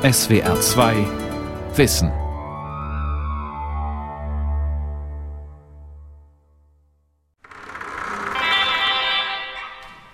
[0.00, 0.94] SWR 2
[1.74, 2.12] Wissen.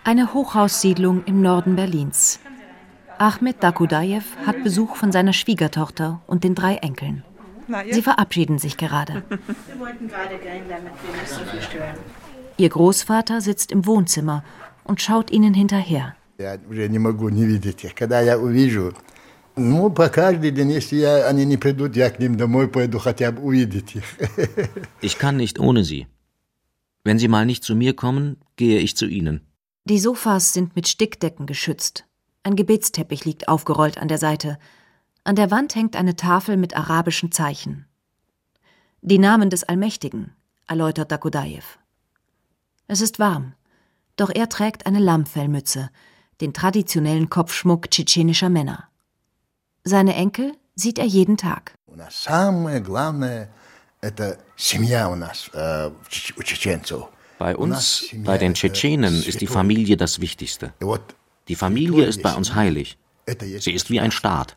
[0.05, 2.41] Eine Hochhaussiedlung im Norden Berlins.
[3.19, 7.23] Ahmed Dakudayev hat Besuch von seiner Schwiegertochter und den drei Enkeln.
[7.91, 9.23] Sie verabschieden sich gerade.
[9.29, 11.99] Wir wollten gerade gehen, damit wir nicht so viel stören.
[12.57, 14.45] Ihr Großvater sitzt im Wohnzimmer
[14.85, 16.17] und schaut ihnen hinterher.
[19.56, 23.32] Ну, по каждый день, если я, они не придут, я к ним домой поеду, хотя
[23.32, 24.06] бы увидеть их.
[25.02, 26.08] Ich kann nicht ohne sie.
[27.04, 29.42] Wenn sie mal nicht zu mir kommen, gehe ich zu ihnen.
[29.86, 32.06] Die Sofas sind mit Stickdecken geschützt.
[32.44, 34.58] Ein Gebetsteppich liegt aufgerollt an der Seite.
[35.24, 37.86] An der Wand hängt eine Tafel mit arabischen Zeichen.
[39.02, 40.32] Die Namen des Allmächtigen,
[40.68, 41.80] erläutert Dakudayev.
[42.88, 43.54] Es ist warm,
[44.16, 45.90] doch er trägt eine Lammfellmütze,
[46.42, 48.90] den traditionellen Kopfschmuck tschetschenischer Männer.
[49.85, 51.75] Seine Enkel sieht er jeden Tag.
[57.39, 60.73] Bei uns, bei den Tschetschenen, ist die Familie das Wichtigste.
[61.49, 62.97] Die Familie ist bei uns heilig.
[63.59, 64.57] Sie ist wie ein Staat.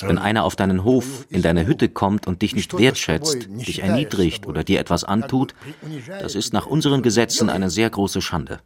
[0.00, 4.46] Wenn einer auf deinen Hof, in deine Hütte kommt und dich nicht wertschätzt, dich erniedrigt
[4.46, 5.54] oder dir etwas antut,
[6.20, 8.60] das ist nach unseren Gesetzen eine sehr große Schande.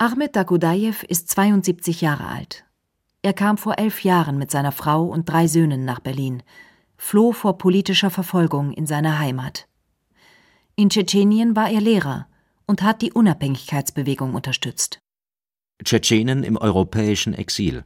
[0.00, 2.64] Ahmed Dagudayev ist 72 Jahre alt.
[3.22, 6.44] Er kam vor elf Jahren mit seiner Frau und drei Söhnen nach Berlin,
[6.96, 9.66] floh vor politischer Verfolgung in seiner Heimat.
[10.76, 12.28] In Tschetschenien war er Lehrer
[12.64, 15.00] und hat die Unabhängigkeitsbewegung unterstützt.
[15.82, 17.84] Tschetschenen im europäischen Exil.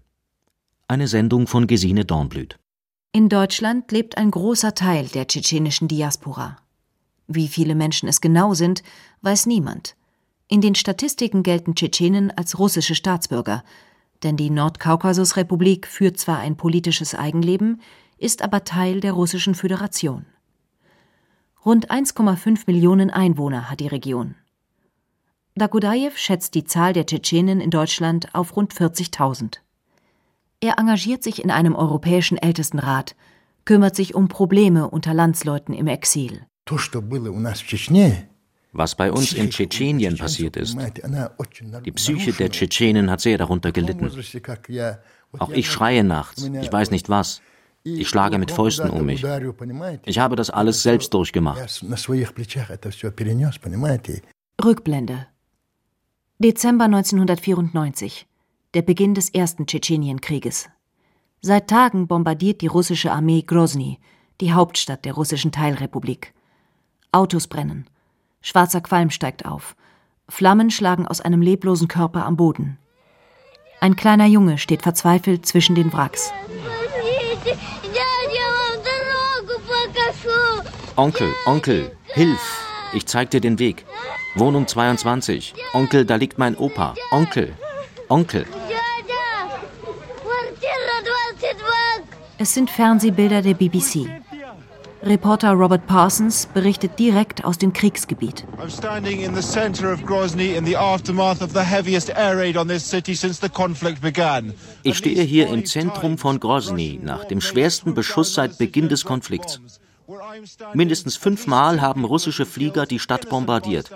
[0.88, 2.58] Eine Sendung von Gesine Dornblüt.
[3.12, 6.58] In Deutschland lebt ein großer Teil der tschetschenischen Diaspora.
[7.26, 8.82] Wie viele Menschen es genau sind,
[9.22, 9.96] weiß niemand.
[10.52, 13.64] In den Statistiken gelten Tschetschenen als russische Staatsbürger,
[14.22, 17.80] denn die Nordkaukasusrepublik führt zwar ein politisches Eigenleben,
[18.18, 20.26] ist aber Teil der Russischen Föderation.
[21.64, 24.34] Rund 1,5 Millionen Einwohner hat die Region.
[25.54, 29.60] Dagudayev schätzt die Zahl der Tschetschenen in Deutschland auf rund 40.000.
[30.60, 33.16] Er engagiert sich in einem europäischen Ältestenrat,
[33.64, 36.44] kümmert sich um Probleme unter Landsleuten im Exil.
[38.72, 40.76] Was bei uns in Tschetschenien passiert ist,
[41.84, 44.10] die Psyche der Tschetschenen hat sehr darunter gelitten.
[45.38, 47.42] Auch ich schreie nachts, ich weiß nicht was.
[47.84, 49.24] Ich schlage mit Fäusten um mich.
[50.06, 51.82] Ich habe das alles selbst durchgemacht.
[54.64, 55.26] Rückblende.
[56.38, 58.26] Dezember 1994.
[58.74, 60.68] Der Beginn des ersten Tschetschenienkrieges.
[61.40, 63.98] Seit Tagen bombardiert die russische Armee Grozny,
[64.40, 66.32] die Hauptstadt der russischen Teilrepublik.
[67.10, 67.86] Autos brennen.
[68.42, 69.76] Schwarzer Qualm steigt auf.
[70.28, 72.78] Flammen schlagen aus einem leblosen Körper am Boden.
[73.80, 76.32] Ein kleiner Junge steht verzweifelt zwischen den Wracks.
[80.96, 82.66] Onkel, Onkel, hilf!
[82.92, 83.86] Ich zeig dir den Weg.
[84.34, 85.54] Wohnung 22.
[85.72, 86.94] Onkel, da liegt mein Opa.
[87.10, 87.54] Onkel,
[88.08, 88.46] Onkel.
[92.38, 94.21] Es sind Fernsehbilder der BBC.
[95.04, 98.46] Reporter Robert Parsons berichtet direkt aus dem Kriegsgebiet.
[104.84, 109.60] Ich stehe hier im Zentrum von Grozny nach dem schwersten Beschuss seit Beginn des Konflikts.
[110.74, 113.90] Mindestens fünfmal haben russische Flieger die Stadt bombardiert.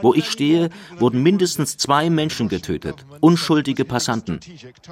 [0.00, 4.40] Wo ich stehe, wurden mindestens zwei Menschen getötet, unschuldige Passanten.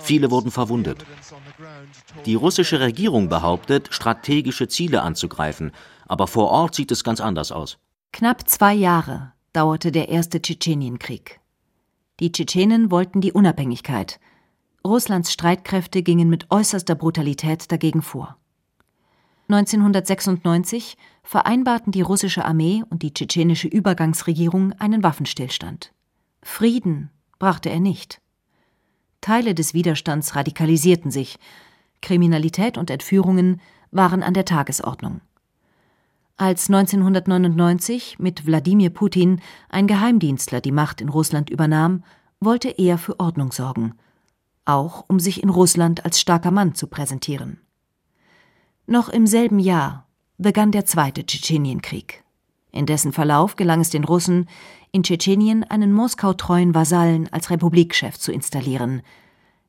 [0.00, 1.04] Viele wurden verwundet.
[2.26, 5.72] Die russische Regierung behauptet, strategische Ziele anzugreifen,
[6.06, 7.78] aber vor Ort sieht es ganz anders aus.
[8.12, 11.40] Knapp zwei Jahre dauerte der erste Tschetschenienkrieg.
[12.20, 14.20] Die Tschetschenen wollten die Unabhängigkeit.
[14.84, 18.36] Russlands Streitkräfte gingen mit äußerster Brutalität dagegen vor.
[19.52, 25.92] 1996 vereinbarten die russische Armee und die tschetschenische Übergangsregierung einen Waffenstillstand.
[26.42, 28.20] Frieden brachte er nicht.
[29.20, 31.38] Teile des Widerstands radikalisierten sich,
[32.00, 33.60] Kriminalität und Entführungen
[33.90, 35.20] waren an der Tagesordnung.
[36.36, 42.04] Als 1999 mit Wladimir Putin ein Geheimdienstler die Macht in Russland übernahm,
[42.40, 43.94] wollte er für Ordnung sorgen,
[44.64, 47.60] auch um sich in Russland als starker Mann zu präsentieren.
[48.86, 50.08] Noch im selben Jahr
[50.38, 52.24] begann der zweite Tschetschenienkrieg.
[52.72, 54.48] In dessen Verlauf gelang es den Russen,
[54.90, 59.02] in Tschetschenien einen Moskau-treuen Vasallen als Republikchef zu installieren,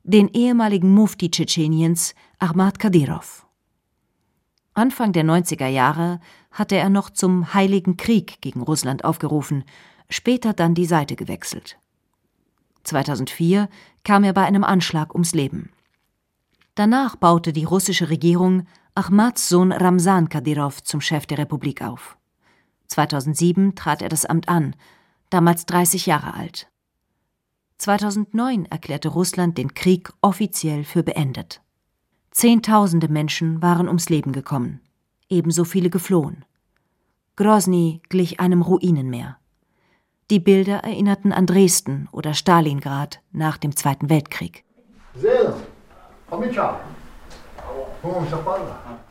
[0.03, 3.45] den ehemaligen Mufti Tschetscheniens Ahmad Kadyrov.
[4.73, 6.19] Anfang der 90er Jahre
[6.51, 9.63] hatte er noch zum Heiligen Krieg gegen Russland aufgerufen,
[10.09, 11.77] später dann die Seite gewechselt.
[12.83, 13.69] 2004
[14.03, 15.69] kam er bei einem Anschlag ums Leben.
[16.75, 22.15] Danach baute die russische Regierung Ahmads Sohn Ramsan Kadyrov zum Chef der Republik auf.
[22.89, 24.75] 2007 trat er das Amt an,
[25.31, 26.69] damals 30 Jahre alt.
[27.79, 31.63] 2009 erklärte Russland den Krieg offiziell für beendet.
[32.29, 34.79] Zehntausende Menschen waren ums Leben gekommen,
[35.27, 36.45] ebenso viele geflohen.
[37.35, 39.37] Grozny glich einem Ruinenmeer.
[40.29, 44.63] Die Bilder erinnerten an Dresden oder Stalingrad nach dem Zweiten Weltkrieg.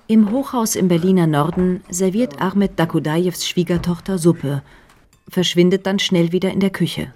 [0.06, 4.62] Im Hochhaus im Berliner Norden serviert Ahmed Dakudajews Schwiegertochter Suppe,
[5.28, 7.12] verschwindet dann schnell wieder in der Küche.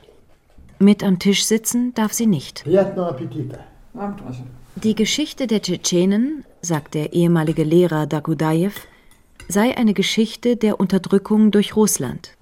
[0.78, 2.64] Mit am Tisch sitzen darf sie nicht.
[4.76, 8.72] Die Geschichte der Tschetschenen, sagt der ehemalige Lehrer Dakudajew,
[9.48, 12.32] sei eine Geschichte der Unterdrückung durch Russland.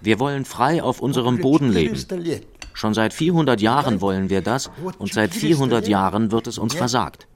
[0.00, 1.96] Wir wollen frei auf unserem Boden leben.
[2.78, 4.70] Schon seit 400 Jahren wollen wir das
[5.00, 7.26] und seit 400 Jahren wird es uns versagt.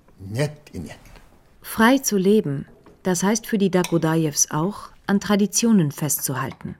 [1.61, 2.67] Frei zu leben,
[3.03, 6.77] das heißt für die Dakodajews auch, an Traditionen festzuhalten.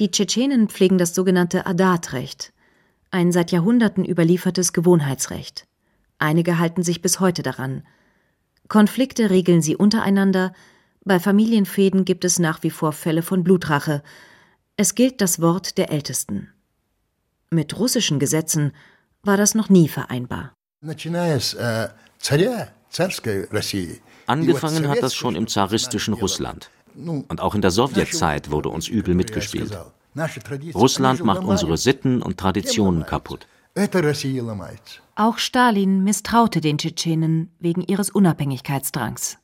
[0.00, 2.52] Die Tschetschenen pflegen das sogenannte Adat-Recht,
[3.12, 5.68] ein seit Jahrhunderten überliefertes Gewohnheitsrecht.
[6.18, 7.84] Einige halten sich bis heute daran.
[8.66, 10.52] Konflikte regeln sie untereinander,
[11.04, 14.02] bei Familienfäden gibt es nach wie vor Fälle von Blutrache.
[14.76, 16.48] Es gilt das Wort der Ältesten.
[17.50, 18.72] Mit russischen Gesetzen
[19.22, 20.52] war das noch nie vereinbar.
[24.26, 26.70] Angefangen hat das schon im zaristischen Russland.
[26.96, 29.76] Und auch in der Sowjetzeit wurde uns übel mitgespielt.
[30.74, 33.46] Russland macht unsere Sitten und Traditionen kaputt.
[35.14, 39.38] Auch Stalin misstraute den Tschetschenen wegen ihres Unabhängigkeitsdrangs.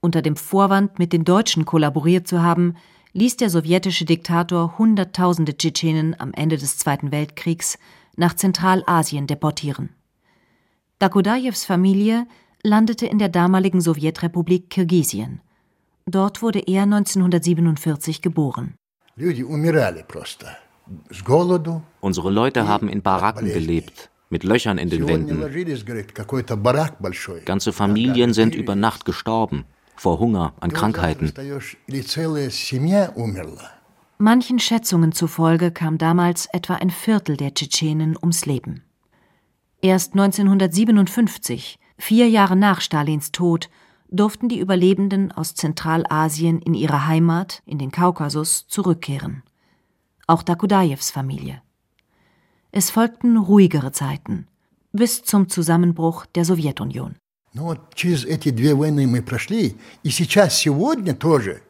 [0.00, 2.76] Unter dem Vorwand, mit den Deutschen kollaboriert zu haben,
[3.14, 7.78] ließ der sowjetische Diktator Hunderttausende Tschetschenen am Ende des Zweiten Weltkriegs
[8.16, 9.90] nach Zentralasien deportieren.
[10.98, 12.26] Dakodajews Familie
[12.62, 15.40] landete in der damaligen Sowjetrepublik Kirgisien.
[16.06, 18.74] Dort wurde er 1947 geboren.
[22.00, 25.40] Unsere Leute haben in Baracken gelebt, mit Löchern in den Wänden.
[27.44, 29.64] Ganze Familien sind über Nacht gestorben
[29.96, 31.32] vor Hunger, an Krankheiten.
[34.18, 38.84] Manchen Schätzungen zufolge kam damals etwa ein Viertel der Tschetschenen ums Leben.
[39.80, 43.68] Erst 1957, vier Jahre nach Stalins Tod,
[44.12, 49.42] durften die Überlebenden aus Zentralasien in ihre Heimat, in den Kaukasus, zurückkehren.
[50.26, 51.62] Auch Dakudajews Familie.
[52.70, 54.46] Es folgten ruhigere Zeiten,
[54.92, 57.16] bis zum Zusammenbruch der Sowjetunion.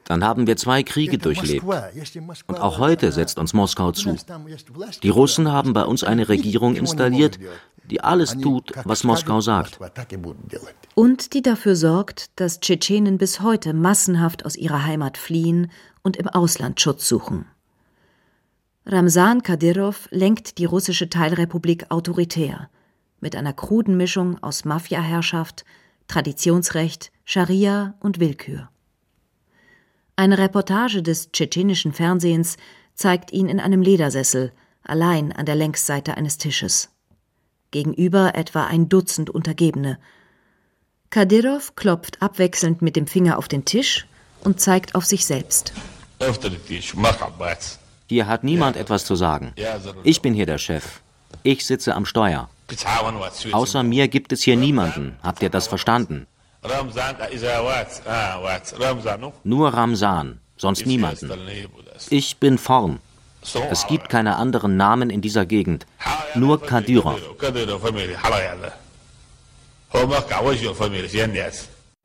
[0.05, 1.65] Dann haben wir zwei Kriege durchlebt.
[2.47, 4.17] Und auch heute setzt uns Moskau zu.
[5.03, 7.41] Die Russen haben bei uns eine Regierung installiert,
[7.91, 9.81] die alles tut, was Moskau sagt.
[10.95, 15.69] Und die dafür sorgt, dass Tschetschenen bis heute massenhaft aus ihrer Heimat fliehen
[16.03, 17.47] und im Ausland Schutz suchen.
[18.87, 22.69] Ramsan Kadyrov lenkt die russische Teilrepublik autoritär–
[23.23, 25.65] mit einer kruden Mischung aus Mafiaherrschaft,
[26.09, 28.69] Traditionsrecht, Scharia und Willkür.
[30.17, 32.59] Eine Reportage des tschetschenischen Fernsehens
[32.95, 34.53] zeigt ihn in einem Ledersessel,
[34.83, 36.91] allein an der Längsseite eines Tisches.
[37.71, 39.99] Gegenüber etwa ein Dutzend Untergebene.
[41.09, 44.07] Kadyrov klopft abwechselnd mit dem Finger auf den Tisch
[44.45, 45.73] und zeigt auf sich selbst.
[48.09, 49.55] Hier hat niemand etwas zu sagen.
[50.05, 51.01] Ich bin hier der Chef.
[51.43, 52.51] Ich sitze am Steuer.
[53.53, 55.17] Außer mir gibt es hier niemanden.
[55.23, 56.27] Habt ihr das verstanden?
[59.45, 61.31] Nur Ramsan, sonst niemanden.
[62.11, 63.01] Ich bin vorn.
[63.71, 65.87] Es gibt keine anderen Namen in dieser Gegend.
[66.35, 67.21] Nur Kadyrov.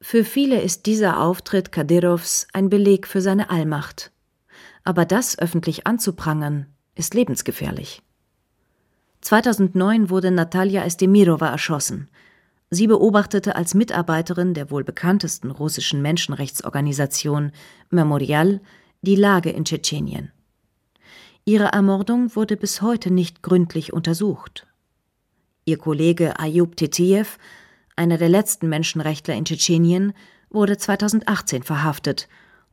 [0.02, 4.12] Für viele ist dieser Auftritt Kadyrovs ein Beleg für seine Allmacht.
[4.84, 8.02] Aber das öffentlich anzuprangern, ist lebensgefährlich.
[9.22, 12.10] 2009 wurde Natalia Estemirova erschossen.
[12.70, 17.52] Sie beobachtete als Mitarbeiterin der wohl bekanntesten russischen Menschenrechtsorganisation
[17.90, 18.60] Memorial
[19.02, 20.32] die Lage in Tschetschenien.
[21.46, 24.68] Ihre Ermordung wurde bis heute nicht gründlich untersucht.
[25.64, 27.38] Ihr Kollege Ayub Tetiev,
[27.96, 30.14] einer der letzten Menschenrechtler in Tschetschenien,
[30.50, 32.28] wurde 2018 verhaftet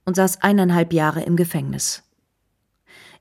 [0.04, 2.02] und saß eineinhalb Jahre im Gefängnis.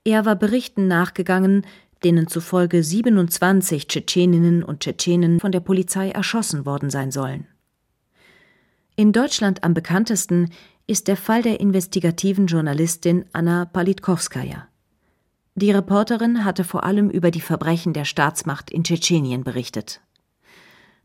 [0.03, 1.65] Er war Berichten nachgegangen,
[2.03, 7.48] denen zufolge 27 Tschetscheninnen und Tschetschenen von der Polizei erschossen worden sein sollen.
[8.95, 10.51] In Deutschland am bekanntesten
[10.86, 14.67] ist der Fall der investigativen Journalistin Anna Palitkowskaja.
[15.55, 20.01] Die Reporterin hatte vor allem über die Verbrechen der Staatsmacht in Tschetschenien berichtet.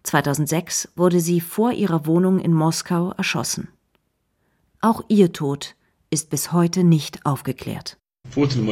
[0.04, 3.68] 2006 wurde sie vor ihrer Wohnung in Moskau erschossen.
[4.80, 5.74] Auch ihr Tod
[6.10, 7.98] ist bis heute nicht aufgeklärt.
[8.30, 8.64] Putin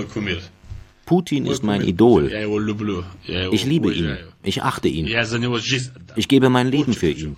[1.47, 2.33] ist mein Idol.
[3.53, 4.17] Ich liebe ihn.
[4.43, 5.07] Ich achte ihn.
[6.17, 7.37] Ich gebe mein Leben für ihn.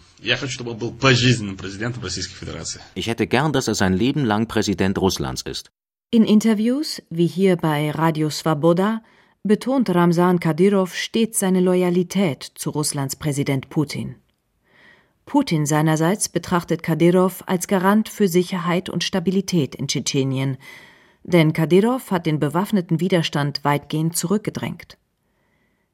[2.95, 5.71] Ich hätte gern, dass er sein Leben lang Präsident Russlands ist.
[6.11, 9.03] In Interviews, wie hier bei Radio Swaboda,
[9.45, 14.17] betont Ramsan Kadyrov stets seine Loyalität zu Russlands Präsident Putin.
[15.27, 20.57] Putin seinerseits betrachtet Kadyrov als Garant für Sicherheit und Stabilität in Tschetschenien,
[21.29, 24.97] denn Kadyrov hat den bewaffneten Widerstand weitgehend zurückgedrängt.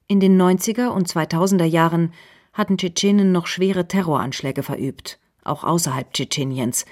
[0.06, 2.12] In den 90er und 2000er Jahren
[2.52, 6.86] hatten Tschetschenen noch schwere Terroranschläge verübt, auch außerhalb Tschetscheniens,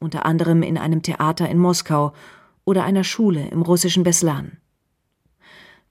[0.00, 2.12] unter anderem in einem Theater in Moskau
[2.64, 4.58] oder einer Schule im russischen Beslan.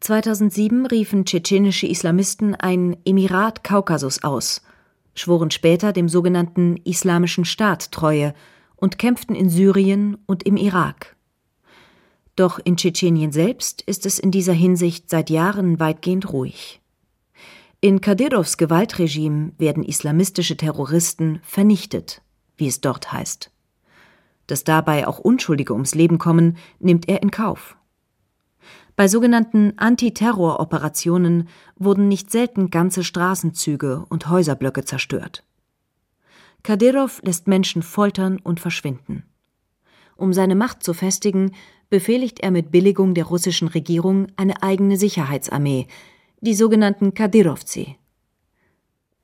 [0.02, 4.62] 2007 riefen tschetschenische Islamisten ein Emirat Kaukasus aus,
[5.16, 8.34] schworen später dem sogenannten Islamischen Staat Treue
[8.76, 11.13] und kämpften in Syrien und im Irak.
[12.36, 16.82] Doch in Tschetschenien selbst ist es in dieser Hinsicht seit Jahren weitgehend ruhig.
[17.80, 22.22] In Kadyrows Gewaltregime werden islamistische Terroristen vernichtet,
[22.58, 23.52] wie es dort heißt.
[24.48, 27.76] Dass dabei auch Unschuldige ums Leben kommen, nimmt er in Kauf.
[28.96, 35.44] Bei sogenannten Antiterror-Operationen wurden nicht selten ganze Straßenzüge und Häuserblöcke zerstört.
[36.62, 39.24] Kadyrov lässt Menschen foltern und verschwinden.
[40.16, 41.54] Um seine Macht zu festigen,
[41.94, 45.86] befehligt er mit Billigung der russischen Regierung eine eigene Sicherheitsarmee,
[46.42, 47.98] die sogenannten Kadyrovzi.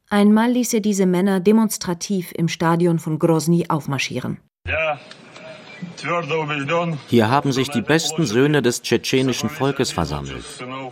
[0.07, 4.37] Einmal ließ er diese Männer demonstrativ im Stadion von Grozny aufmarschieren.
[7.07, 10.45] Hier haben sich die besten Söhne des tschetschenischen Volkes versammelt.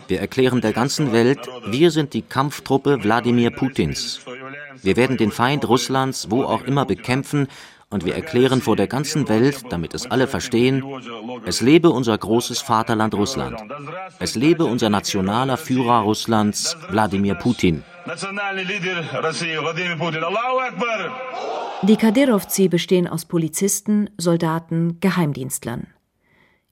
[0.08, 4.20] Wir erklären der ganzen Welt, wir sind die Kampftruppe Wladimir Putins.
[4.82, 7.46] Wir werden den Feind Russlands wo auch immer bekämpfen
[7.90, 10.82] und wir erklären vor der ganzen Welt, damit es alle verstehen,
[11.46, 13.58] es lebe unser großes Vaterland Russland.
[14.18, 17.82] Es lebe unser nationaler Führer Russlands, Wladimir Putin.
[21.82, 25.86] Die Kadyrovzi bestehen aus Polizisten, Soldaten, Geheimdienstlern.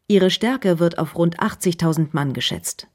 [0.09, 2.89] Ihre Stärke wird auf rund 80.000 Mann geschätzt.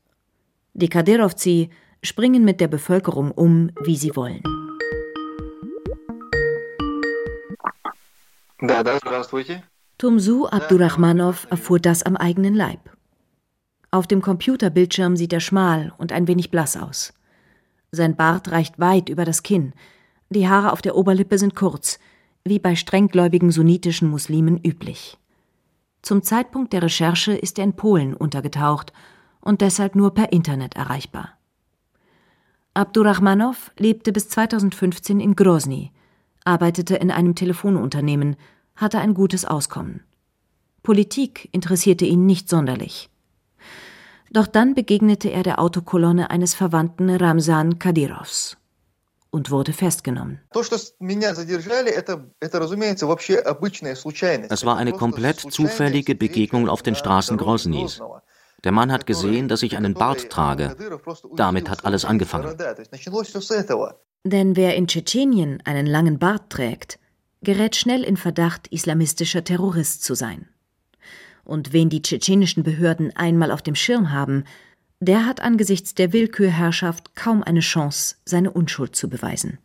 [0.74, 1.70] Die Kadyrovzi
[2.04, 4.42] springen mit der Bevölkerung um, wie sie wollen.
[9.98, 12.96] Tumsu Abdurrahmanov erfuhr das am eigenen Leib.
[13.90, 17.14] Auf dem Computerbildschirm sieht er schmal und ein wenig blass aus.
[17.92, 19.74] Sein Bart reicht weit über das Kinn,
[20.30, 22.00] die Haare auf der Oberlippe sind kurz,
[22.46, 25.18] wie bei strenggläubigen sunnitischen Muslimen üblich.
[26.02, 28.94] Zum Zeitpunkt der Recherche ist er in Polen untergetaucht
[29.42, 31.38] und deshalb nur per Internet erreichbar.
[32.74, 35.92] Abdurrahmanov lebte bis 2015 in Grozny,
[36.44, 38.36] arbeitete in einem Telefonunternehmen,
[38.76, 40.04] hatte ein gutes Auskommen.
[40.84, 43.10] Politik interessierte ihn nicht sonderlich.
[44.32, 48.58] Doch dann begegnete er der Autokolonne eines Verwandten Ramsan Kadyrovs
[49.30, 50.40] und wurde festgenommen.
[54.50, 58.02] Es war eine komplett zufällige Begegnung auf den Straßen Grosnys.
[58.64, 60.76] Der Mann hat gesehen, dass ich einen Bart trage.
[61.36, 62.56] Damit hat alles angefangen.
[64.24, 67.00] Denn wer in Tschetschenien einen langen Bart trägt,
[67.42, 70.48] gerät schnell in Verdacht, islamistischer Terrorist zu sein.
[71.44, 74.44] Und wen die tschetschenischen Behörden einmal auf dem Schirm haben,
[75.00, 79.58] der hat angesichts der Willkürherrschaft kaum eine Chance, seine Unschuld zu beweisen.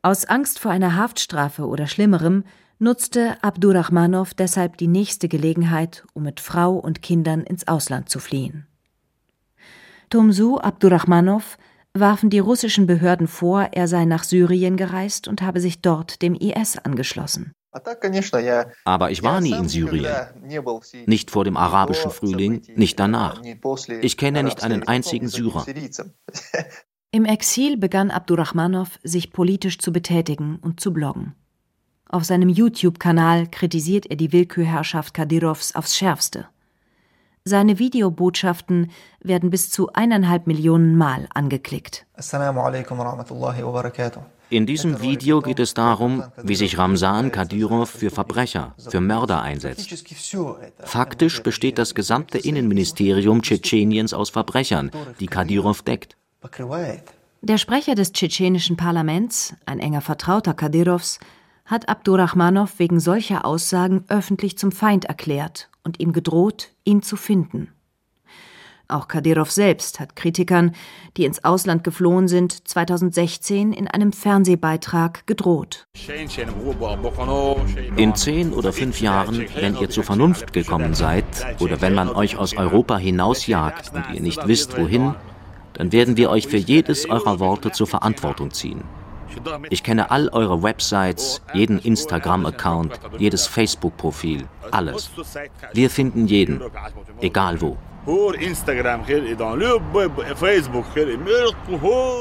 [0.00, 2.44] Aus Angst vor einer Haftstrafe oder Schlimmerem
[2.78, 8.66] nutzte Abdurrahmanow deshalb die nächste Gelegenheit, um mit Frau und Kindern ins Ausland zu fliehen.
[10.08, 11.58] Tumsu Abdurrahmanow
[11.96, 16.34] warfen die russischen Behörden vor, er sei nach Syrien gereist und habe sich dort dem
[16.34, 17.52] IS angeschlossen.
[18.84, 20.06] Aber ich war nie in Syrien.
[21.06, 23.40] Nicht vor dem arabischen Frühling, nicht danach.
[24.00, 25.66] Ich kenne nicht einen einzigen Syrer.
[27.10, 31.34] Im Exil begann Abdurrahmanow, sich politisch zu betätigen und zu bloggen.
[32.08, 36.48] Auf seinem YouTube-Kanal kritisiert er die Willkürherrschaft Kadyrovs aufs Schärfste.
[37.46, 42.06] Seine Videobotschaften werden bis zu eineinhalb Millionen Mal angeklickt.
[44.48, 50.08] In diesem Video geht es darum, wie sich Ramsan Kadyrov für Verbrecher, für Mörder einsetzt.
[50.78, 56.16] Faktisch besteht das gesamte Innenministerium Tschetscheniens aus Verbrechern, die Kadyrov deckt.
[57.42, 61.18] Der Sprecher des tschetschenischen Parlaments, ein enger Vertrauter Kadyrovs,
[61.66, 67.68] hat Abdurrahmanow wegen solcher Aussagen öffentlich zum Feind erklärt und ihm gedroht, ihn zu finden.
[68.86, 70.74] Auch Kadyrov selbst hat Kritikern,
[71.16, 75.86] die ins Ausland geflohen sind, 2016 in einem Fernsehbeitrag gedroht.
[77.96, 81.24] In zehn oder fünf Jahren, wenn ihr zur Vernunft gekommen seid
[81.60, 85.14] oder wenn man euch aus Europa hinausjagt und ihr nicht wisst, wohin,
[85.72, 88.84] dann werden wir euch für jedes eurer Worte zur Verantwortung ziehen.
[89.70, 95.10] Ich kenne all eure Websites, jeden Instagram-Account, jedes Facebook-Profil, alles.
[95.72, 96.60] Wir finden jeden,
[97.20, 97.76] egal wo.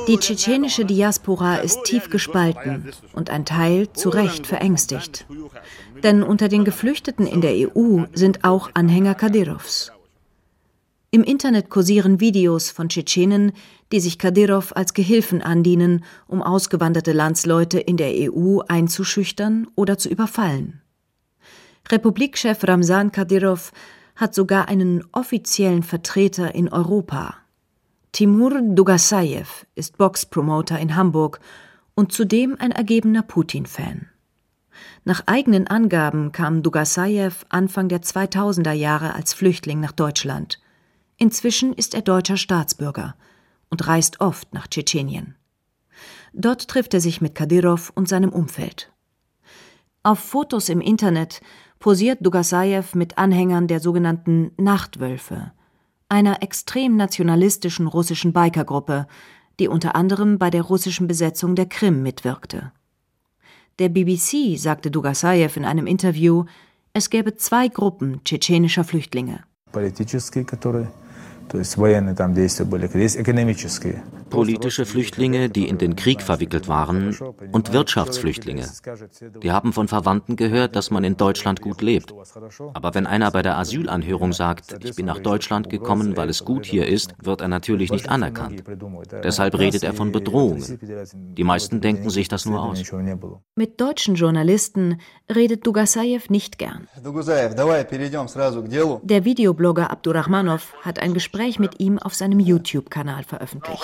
[0.07, 5.25] Die tschetschenische Diaspora ist tief gespalten und ein Teil zu Recht verängstigt.
[6.01, 9.91] Denn unter den Geflüchteten in der EU sind auch Anhänger Kadyrovs.
[11.13, 13.51] Im Internet kursieren Videos von Tschetschenen,
[13.91, 20.09] die sich Kadyrov als Gehilfen andienen, um ausgewanderte Landsleute in der EU einzuschüchtern oder zu
[20.09, 20.81] überfallen.
[21.87, 23.73] Republikchef Ramsan Kadyrov
[24.15, 27.35] hat sogar einen offiziellen Vertreter in Europa.
[28.11, 31.41] Timur Dugasayev ist Boxpromoter in Hamburg
[31.93, 34.07] und zudem ein ergebener Putin-Fan.
[35.05, 40.57] Nach eigenen Angaben kam Dugasayev Anfang der 2000er Jahre als Flüchtling nach Deutschland.
[41.23, 43.15] Inzwischen ist er deutscher Staatsbürger
[43.69, 45.37] und reist oft nach Tschetschenien.
[46.33, 48.91] Dort trifft er sich mit Kadyrov und seinem Umfeld.
[50.03, 51.39] Auf Fotos im Internet
[51.79, 55.53] posiert Dugasayev mit Anhängern der sogenannten Nachtwölfe,
[56.09, 59.07] einer extrem nationalistischen russischen Bikergruppe,
[59.61, 62.73] die unter anderem bei der russischen Besetzung der Krim mitwirkte.
[63.79, 66.43] Der BBC sagte Dugasayev in einem Interview,
[66.91, 69.45] es gäbe zwei Gruppen tschetschenischer Flüchtlinge.
[69.71, 70.19] Politische
[74.85, 77.15] Flüchtlinge, die in den Krieg verwickelt waren,
[77.51, 78.65] und Wirtschaftsflüchtlinge.
[79.43, 82.13] Die haben von Verwandten gehört, dass man in Deutschland gut lebt.
[82.73, 86.65] Aber wenn einer bei der Asylanhörung sagt, ich bin nach Deutschland gekommen, weil es gut
[86.65, 88.63] hier ist, wird er natürlich nicht anerkannt.
[89.23, 90.79] Deshalb redet er von Bedrohungen.
[91.13, 92.81] Die meisten denken sich das nur aus.
[93.55, 94.99] Mit deutschen Journalisten
[95.33, 96.87] redet Dugasayev nicht gern.
[99.03, 103.81] Der Videoblogger Abdurrahmanov hat ein Gespräch Gespräch mit ihm auf seinem YouTube-Kanal veröffentlicht.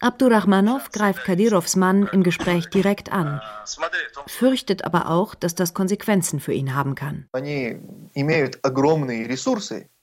[0.00, 3.40] Abdurrahmanov greift Kadyrovs Mann im Gespräch direkt an,
[4.26, 7.28] fürchtet aber auch, dass das Konsequenzen für ihn haben kann.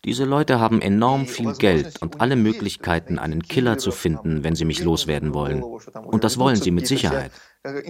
[0.05, 4.65] Diese Leute haben enorm viel Geld und alle Möglichkeiten, einen Killer zu finden, wenn sie
[4.65, 5.61] mich loswerden wollen.
[5.61, 7.31] Und das wollen sie mit Sicherheit.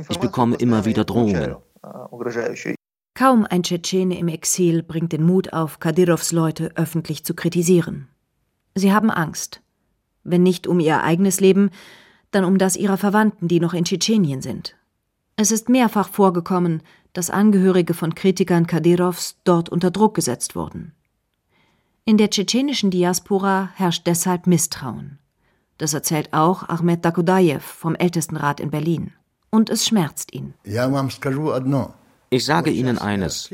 [0.10, 1.56] Ich bekomme immer wieder Drohungen.
[3.22, 8.08] Kaum ein Tschetschene im Exil bringt den Mut auf, Kadyrovs Leute öffentlich zu kritisieren.
[8.74, 9.62] Sie haben Angst.
[10.24, 11.70] Wenn nicht um ihr eigenes Leben,
[12.32, 14.76] dann um das ihrer Verwandten, die noch in Tschetschenien sind.
[15.36, 16.82] Es ist mehrfach vorgekommen,
[17.14, 20.96] dass Angehörige von Kritikern Kadyrovs dort unter Druck gesetzt wurden.
[22.06, 25.20] In der tschetschenischen Diaspora herrscht deshalb Misstrauen.
[25.78, 29.14] Das erzählt auch Ahmed Dakudajew vom Ältestenrat in Berlin.
[29.52, 30.56] Und es schmerzt ihn.
[30.66, 30.90] Ja,
[32.34, 33.50] ich sage Ihnen eines.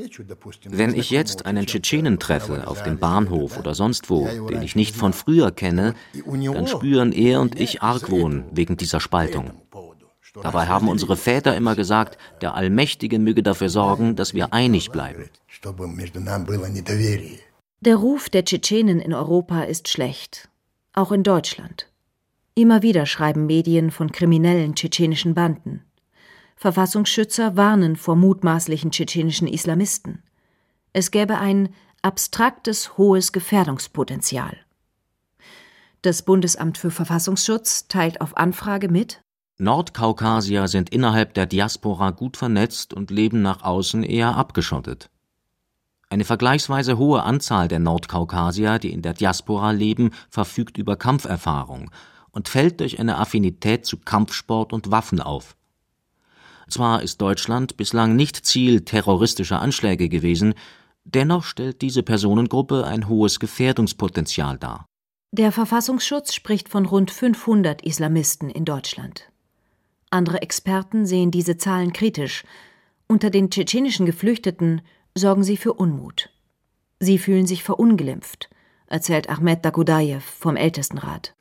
[0.70, 4.96] Wenn ich jetzt einen Tschetschenen treffe, auf dem Bahnhof oder sonst wo, den ich nicht
[4.96, 9.52] von früher kenne, dann spüren er und ich Argwohn wegen dieser Spaltung.
[10.44, 15.26] Dabei haben unsere Väter immer gesagt, der Allmächtige möge dafür sorgen, dass wir einig bleiben.
[17.82, 20.50] Der Ruf der Tschetschenen in Europa ist schlecht,
[20.94, 21.90] auch in Deutschland.
[22.54, 25.84] Immer wieder schreiben Medien von kriminellen tschetschenischen Banden.
[26.58, 30.24] Verfassungsschützer warnen vor mutmaßlichen tschetschenischen Islamisten.
[30.92, 31.70] Es gäbe ein
[32.02, 34.58] abstraktes hohes Gefährdungspotenzial.
[36.02, 39.22] Das Bundesamt für Verfassungsschutz teilt auf Anfrage mit
[39.60, 45.10] Nordkaukasier sind innerhalb der Diaspora gut vernetzt und leben nach außen eher abgeschottet.
[46.10, 51.92] Eine vergleichsweise hohe Anzahl der Nordkaukasier, die in der Diaspora leben, verfügt über Kampferfahrung
[52.32, 55.56] und fällt durch eine Affinität zu Kampfsport und Waffen auf.
[56.70, 60.54] Zwar ist Deutschland bislang nicht Ziel terroristischer Anschläge gewesen,
[61.06, 64.86] dennoch stellt diese Personengruppe ein hohes Gefährdungspotenzial dar.
[65.32, 69.30] Der Verfassungsschutz spricht von rund 500 Islamisten in Deutschland.
[70.10, 72.44] Andere Experten sehen diese Zahlen kritisch.
[73.08, 74.82] Unter den tschetschenischen Geflüchteten
[75.16, 76.30] sorgen sie für Unmut.
[77.00, 78.50] Sie fühlen sich verunglimpft,
[78.88, 81.36] erzählt Ahmed Dagudayev vom Ältestenrat.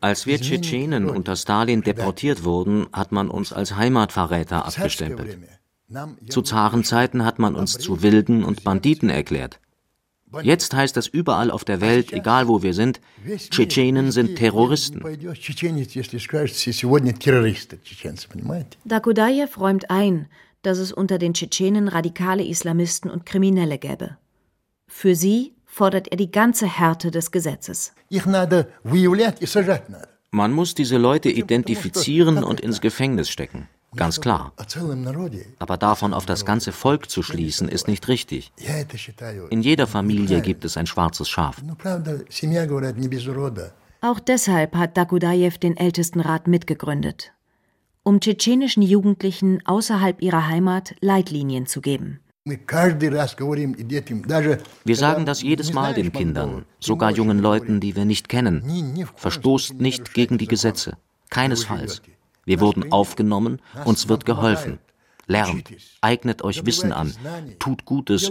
[0.00, 5.38] Als wir Tschetschenen unter Stalin deportiert wurden, hat man uns als Heimatverräter abgestempelt.
[6.28, 9.60] Zu Zarenzeiten hat man uns zu Wilden und Banditen erklärt.
[10.42, 13.00] Jetzt heißt es überall auf der Welt, egal wo wir sind,
[13.50, 15.00] Tschetschenen sind Terroristen.
[18.84, 20.26] Dakudajew räumt ein,
[20.62, 24.16] dass es unter den Tschetschenen radikale Islamisten und Kriminelle gäbe.
[24.88, 27.92] Für sie fordert er die ganze Härte des Gesetzes.
[30.30, 33.68] Man muss diese Leute identifizieren und ins Gefängnis stecken.
[33.94, 34.52] Ganz klar.
[35.58, 38.52] Aber davon auf das ganze Volk zu schließen, ist nicht richtig.
[39.50, 41.62] In jeder Familie gibt es ein schwarzes Schaf.
[44.00, 47.32] Auch deshalb hat Dakudajew den Ältestenrat mitgegründet,
[48.02, 52.20] um tschetschenischen Jugendlichen außerhalb ihrer Heimat Leitlinien zu geben.
[54.84, 58.62] Wir sagen das jedes Mal den Kindern, sogar jungen Leuten, die wir nicht kennen.
[59.16, 60.96] Verstoßt nicht gegen die Gesetze.
[61.30, 62.02] Keinesfalls.
[62.44, 64.78] Wir wurden aufgenommen, uns wird geholfen.
[65.26, 65.68] Lernt,
[66.02, 67.12] eignet euch Wissen an,
[67.58, 68.30] tut Gutes,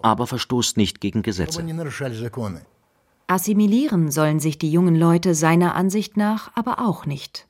[0.00, 1.62] aber verstoßt nicht gegen Gesetze.
[3.26, 7.46] Assimilieren sollen sich die jungen Leute seiner Ansicht nach aber auch nicht.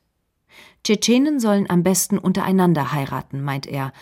[0.83, 3.93] Tschetschenen sollen am besten untereinander heiraten, meint er,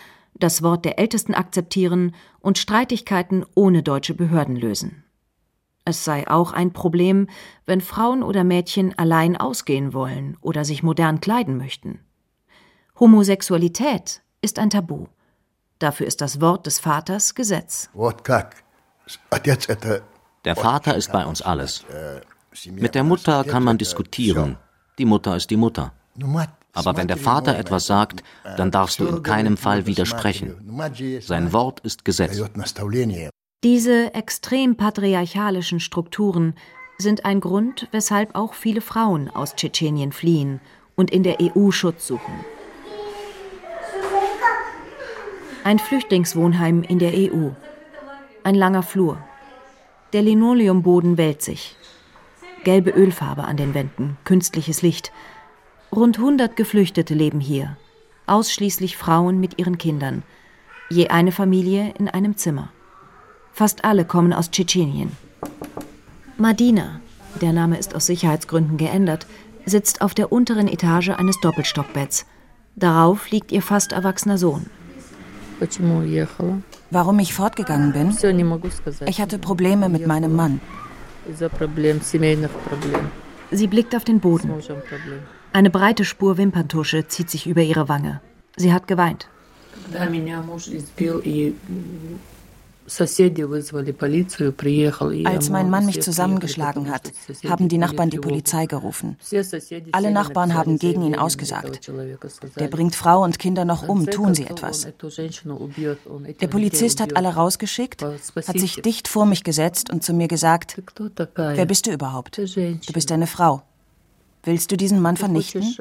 [0.43, 5.03] das Wort der Ältesten akzeptieren und Streitigkeiten ohne deutsche Behörden lösen.
[5.85, 7.27] Es sei auch ein Problem,
[7.65, 11.99] wenn Frauen oder Mädchen allein ausgehen wollen oder sich modern kleiden möchten.
[12.99, 15.07] Homosexualität ist ein Tabu.
[15.79, 17.89] Dafür ist das Wort des Vaters Gesetz.
[20.45, 21.83] Der Vater ist bei uns alles.
[22.69, 24.57] Mit der Mutter kann man diskutieren.
[24.99, 25.93] Die Mutter ist die Mutter.
[26.73, 28.23] Aber wenn der Vater etwas sagt,
[28.57, 30.55] dann darfst du in keinem Fall widersprechen.
[31.21, 32.41] Sein Wort ist Gesetz.
[33.63, 36.55] Diese extrem patriarchalischen Strukturen
[36.97, 40.61] sind ein Grund, weshalb auch viele Frauen aus Tschetschenien fliehen
[40.95, 42.33] und in der EU Schutz suchen.
[45.63, 47.49] Ein Flüchtlingswohnheim in der EU.
[48.43, 49.17] Ein langer Flur.
[50.13, 51.75] Der Linoleumboden wellt sich.
[52.63, 55.11] Gelbe Ölfarbe an den Wänden, künstliches Licht.
[55.93, 57.75] Rund 100 Geflüchtete leben hier.
[58.25, 60.23] Ausschließlich Frauen mit ihren Kindern.
[60.89, 62.69] Je eine Familie in einem Zimmer.
[63.51, 65.11] Fast alle kommen aus Tschetschenien.
[66.37, 67.01] Madina,
[67.41, 69.27] der Name ist aus Sicherheitsgründen geändert,
[69.65, 72.25] sitzt auf der unteren Etage eines Doppelstockbetts.
[72.77, 74.67] Darauf liegt ihr fast erwachsener Sohn.
[76.89, 78.11] Warum ich fortgegangen bin?
[79.05, 80.61] Ich hatte Probleme mit meinem Mann.
[83.51, 84.53] Sie blickt auf den Boden.
[85.53, 88.21] Eine breite Spur Wimperntusche zieht sich über ihre Wange.
[88.55, 89.27] Sie hat geweint.
[95.23, 97.11] Als mein Mann mich zusammengeschlagen hat,
[97.47, 99.17] haben die Nachbarn die Polizei gerufen.
[99.91, 101.91] Alle Nachbarn haben gegen ihn ausgesagt.
[102.57, 104.87] Der bringt Frau und Kinder noch um, tun sie etwas.
[106.41, 110.81] Der Polizist hat alle rausgeschickt, hat sich dicht vor mich gesetzt und zu mir gesagt,
[111.35, 112.37] wer bist du überhaupt?
[112.37, 113.63] Du bist eine Frau.
[114.43, 115.75] Willst du diesen Mann vernichten?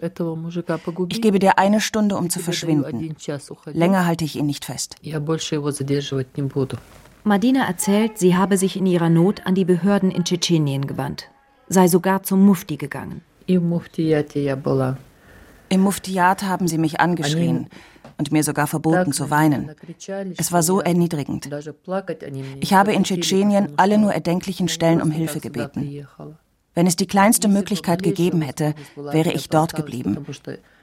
[1.08, 3.16] Ich gebe dir eine Stunde, um zu verschwinden.
[3.72, 4.96] Länger halte ich ihn nicht fest.
[7.24, 11.28] Madina erzählt, sie habe sich in ihrer Not an die Behörden in Tschetschenien gewandt,
[11.68, 13.22] sei sogar zum Mufti gegangen.
[13.46, 13.68] Im
[15.82, 17.68] Muftiat haben sie mich angeschrien
[18.18, 19.70] und mir sogar verboten zu weinen.
[20.36, 21.48] Es war so erniedrigend.
[22.60, 26.06] Ich habe in Tschetschenien alle nur erdenklichen Stellen um Hilfe gebeten.
[26.74, 30.24] Wenn es die kleinste Möglichkeit gegeben hätte, wäre ich dort geblieben.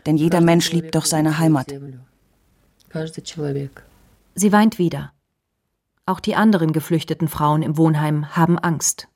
[0.05, 1.73] Denn jeder Mensch liebt doch seine Heimat.
[4.35, 5.11] Sie weint wieder.
[6.05, 9.07] Auch die anderen geflüchteten Frauen im Wohnheim haben Angst.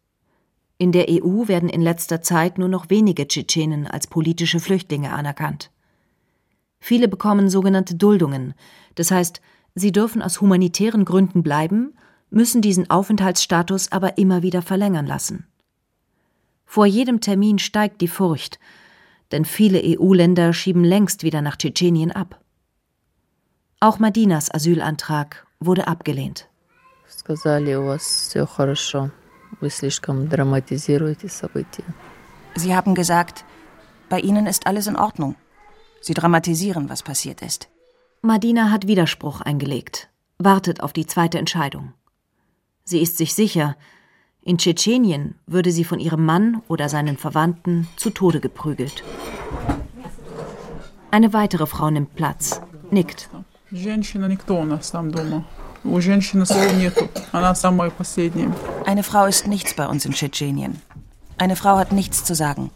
[0.77, 5.71] In der EU werden in letzter Zeit nur noch wenige Tschetschenen als politische Flüchtlinge anerkannt.
[6.79, 8.55] Viele bekommen sogenannte Duldungen,
[8.95, 9.41] das heißt,
[9.75, 11.93] sie dürfen aus humanitären Gründen bleiben,
[12.31, 15.45] müssen diesen Aufenthaltsstatus aber immer wieder verlängern lassen.
[16.71, 18.57] Vor jedem Termin steigt die Furcht,
[19.33, 22.39] denn viele EU-Länder schieben längst wieder nach Tschetschenien ab.
[23.81, 26.47] Auch Madinas Asylantrag wurde abgelehnt.
[32.55, 33.43] Sie haben gesagt,
[34.07, 35.35] bei Ihnen ist alles in Ordnung.
[35.99, 37.67] Sie dramatisieren, was passiert ist.
[38.21, 40.07] Madina hat Widerspruch eingelegt,
[40.37, 41.91] wartet auf die zweite Entscheidung.
[42.85, 43.75] Sie ist sich sicher,
[44.43, 49.03] in Tschetschenien würde sie von ihrem Mann oder seinen Verwandten zu Tode geprügelt.
[51.11, 53.29] Eine weitere Frau nimmt Platz, nickt.
[58.85, 60.81] Eine Frau ist nichts bei uns in Tschetschenien.
[61.37, 62.71] Eine Frau hat nichts zu sagen.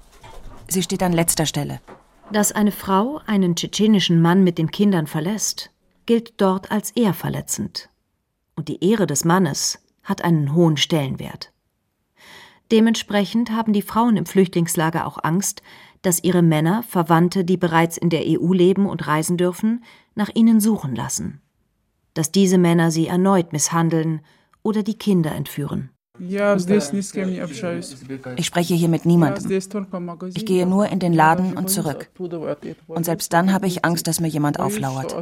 [0.67, 1.81] Sie steht an letzter Stelle.
[2.31, 5.71] Dass eine Frau einen tschetschenischen Mann mit den Kindern verlässt,
[6.05, 7.89] gilt dort als ehrverletzend.
[8.55, 11.51] Und die Ehre des Mannes hat einen hohen Stellenwert.
[12.71, 15.61] Dementsprechend haben die Frauen im Flüchtlingslager auch Angst,
[16.01, 19.83] dass ihre Männer, Verwandte, die bereits in der EU leben und reisen dürfen,
[20.15, 21.41] nach ihnen suchen lassen.
[22.15, 24.21] dass diese Männer sie erneut misshandeln
[24.63, 25.91] oder die Kinder entführen.
[28.37, 29.51] Ich spreche hier mit niemandem.
[30.33, 32.09] Ich gehe nur in den Laden und zurück.
[32.87, 35.13] Und selbst dann habe ich Angst, dass mir jemand auflauert.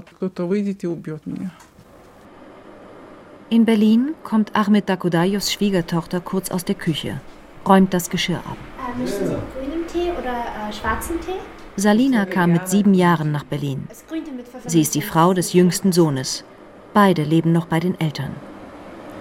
[3.50, 7.20] In Berlin kommt Ahmed Dakudayos Schwiegertochter kurz aus der Küche,
[7.68, 8.58] räumt das Geschirr ab.
[8.78, 11.40] Äh, möchten Sie grünen Tee oder äh, schwarzen Tee?
[11.76, 13.88] Salina kam mit sieben Jahren nach Berlin.
[14.66, 16.44] Sie ist die Frau des jüngsten Sohnes.
[16.94, 18.36] Beide leben noch bei den Eltern.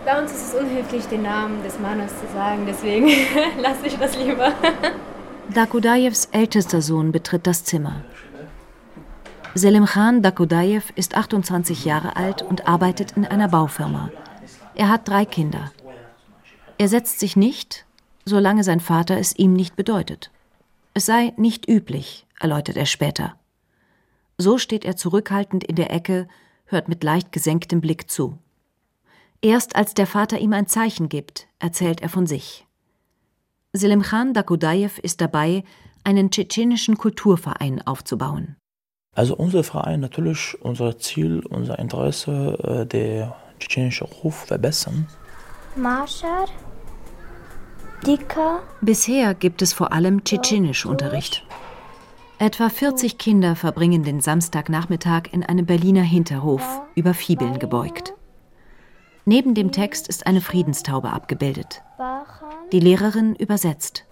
[0.05, 3.07] Bei uns ist es unhöflich, den Namen des Mannes zu sagen, deswegen
[3.61, 4.53] lasse ich das lieber.
[5.55, 8.05] Dakudayevs ältester Sohn betritt das Zimmer.
[9.55, 14.11] Selim Khan Dakudayev ist 28 Jahre alt und arbeitet in einer Baufirma.
[14.75, 15.71] Er hat drei Kinder.
[16.79, 17.85] Er setzt sich nicht,
[18.25, 20.31] solange sein Vater es ihm nicht bedeutet.
[20.95, 23.35] Es sei nicht üblich, erläutert er später.
[24.39, 26.29] So steht er zurückhaltend in der Ecke,
[26.67, 28.39] hört mit leicht gesenktem Blick zu.
[29.41, 32.67] Erst als der Vater ihm ein Zeichen gibt, erzählt er von sich.
[33.73, 35.65] Selim Khan Dakudayev ist dabei,
[36.05, 38.57] einen tschetschenischen Kulturverein aufzubauen.
[39.15, 45.07] Also unser Verein natürlich, unser Ziel, unser Interesse, äh, der tschetschenische Ruf verbessern.
[45.77, 46.72] Marschar, Dika.
[48.81, 51.45] Bisher gibt es vor allem Tschetschenischunterricht.
[52.39, 58.15] Etwa 40 Kinder verbringen den Samstagnachmittag in einem Berliner Hinterhof, über Fibeln gebeugt.
[59.25, 61.83] Neben dem Text ist eine Friedenstaube abgebildet.
[62.73, 64.05] Die Lehrerin übersetzt.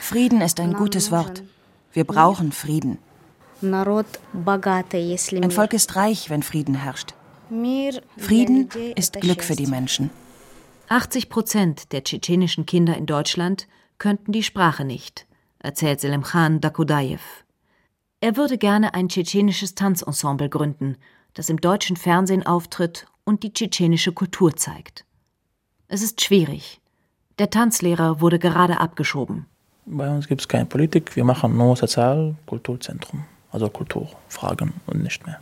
[0.00, 1.42] Frieden ist ein gutes Wort.
[1.92, 2.98] Wir brauchen Frieden.
[5.42, 7.14] Ein Volk ist reich, wenn Frieden herrscht.
[8.16, 10.10] Frieden ist Glück für die Menschen.
[10.88, 15.26] 80 Prozent der tschetschenischen Kinder in Deutschland könnten die Sprache nicht,
[15.60, 17.44] erzählt Selim Khan Dakudayev.
[18.20, 20.96] Er würde gerne ein tschetschenisches Tanzensemble gründen,
[21.34, 25.04] das im deutschen Fernsehen auftritt und die tschetschenische Kultur zeigt.
[25.86, 26.80] Es ist schwierig.
[27.38, 29.46] Der Tanzlehrer wurde gerade abgeschoben.
[29.86, 35.40] Bei uns gibt es keine Politik, wir machen nur Sozial-Kulturzentrum, also Kulturfragen und nicht mehr.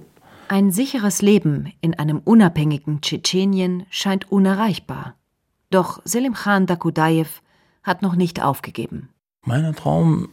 [0.49, 5.15] Ein sicheres Leben in einem unabhängigen Tschetschenien scheint unerreichbar.
[5.71, 7.41] Doch Selim Khan Dakudayev
[7.83, 9.09] hat noch nicht aufgegeben.
[9.45, 10.29] Mein Traum,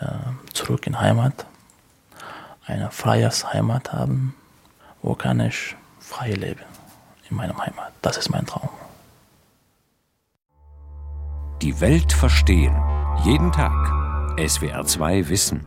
[0.00, 1.46] ja, zurück in Heimat,
[2.64, 4.34] eine freie Heimat haben,
[5.02, 6.64] wo kann ich frei leben
[7.28, 7.92] in meiner Heimat.
[8.02, 8.70] Das ist mein Traum.
[11.62, 12.76] Die Welt verstehen.
[13.24, 13.72] Jeden Tag.
[14.36, 15.66] SWR2 Wissen.